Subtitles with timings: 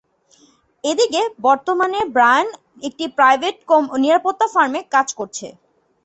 [0.83, 2.47] এদিকে বর্তমানে ব্রায়ান
[2.83, 3.55] একটি প্রাইভেট
[3.97, 5.47] নিরাপত্তা ফার্মে কাজ করে।